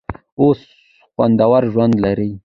[0.39, 0.59] اوس
[1.13, 2.31] خوندور ژوند لري.